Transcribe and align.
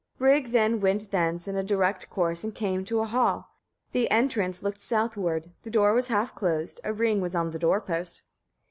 23. 0.17 0.33
Rig 0.47 0.51
then 0.51 0.79
went 0.81 1.11
thence, 1.11 1.47
in 1.47 1.55
a 1.55 1.61
direct 1.61 2.09
course, 2.09 2.43
and 2.43 2.55
came 2.55 2.83
to 2.83 3.01
a 3.01 3.05
hall: 3.05 3.51
the 3.91 4.09
entrance 4.09 4.63
looked 4.63 4.81
southward, 4.81 5.51
the 5.61 5.69
door 5.69 5.93
was 5.93 6.07
half 6.07 6.33
closed, 6.33 6.81
a 6.83 6.91
ring 6.91 7.21
was 7.21 7.35
on 7.35 7.51
the 7.51 7.59
door 7.59 7.79
post. 7.79 8.23